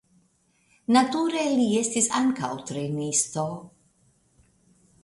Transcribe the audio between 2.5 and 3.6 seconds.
trejnisto.